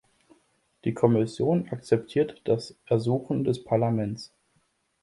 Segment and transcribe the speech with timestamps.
[0.83, 4.33] Die Kommission akzeptiert das Ersuchen des Parlaments.